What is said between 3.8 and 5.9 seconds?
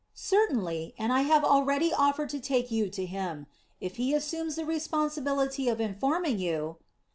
he assumes the responsibility of